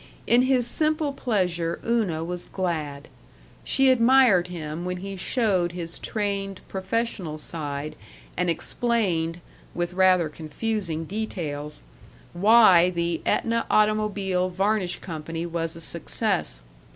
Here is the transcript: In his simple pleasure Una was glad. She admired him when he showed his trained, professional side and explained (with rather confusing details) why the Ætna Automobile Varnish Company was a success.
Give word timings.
In 0.25 0.41
his 0.41 0.65
simple 0.65 1.13
pleasure 1.13 1.79
Una 1.85 2.23
was 2.23 2.45
glad. 2.47 3.07
She 3.63 3.91
admired 3.91 4.47
him 4.47 4.83
when 4.83 4.97
he 4.97 5.15
showed 5.15 5.73
his 5.73 5.99
trained, 5.99 6.59
professional 6.67 7.37
side 7.37 7.95
and 8.35 8.49
explained 8.49 9.41
(with 9.75 9.93
rather 9.93 10.27
confusing 10.27 11.05
details) 11.05 11.83
why 12.33 12.89
the 12.89 13.21
Ætna 13.27 13.65
Automobile 13.69 14.49
Varnish 14.49 14.97
Company 15.01 15.45
was 15.45 15.75
a 15.75 15.81
success. 15.81 16.63